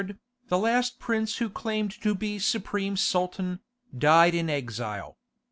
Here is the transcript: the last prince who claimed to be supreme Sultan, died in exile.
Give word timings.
the 0.47 0.57
last 0.57 0.97
prince 0.97 1.37
who 1.37 1.47
claimed 1.47 1.91
to 1.91 2.15
be 2.15 2.39
supreme 2.39 2.97
Sultan, 2.97 3.59
died 3.95 4.33
in 4.33 4.49
exile. 4.49 5.15